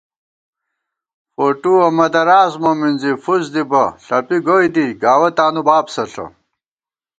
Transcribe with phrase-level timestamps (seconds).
[1.35, 6.25] فوٹُوَہ مہ دراس مو مِنزی فُس دِبہ ݪَپی گوئی دی گاوَہ تانُو بابسہ ݪہ